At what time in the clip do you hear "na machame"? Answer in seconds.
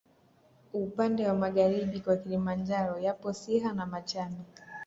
3.73-4.43